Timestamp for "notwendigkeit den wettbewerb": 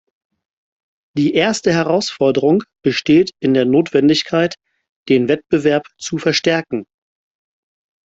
3.65-5.85